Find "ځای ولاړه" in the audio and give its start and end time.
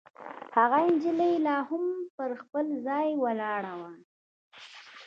2.85-3.73